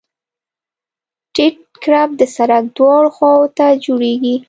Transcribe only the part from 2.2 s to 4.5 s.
سرک دواړو خواو ته جوړیږي